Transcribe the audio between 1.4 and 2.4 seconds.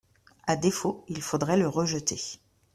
le rejeter.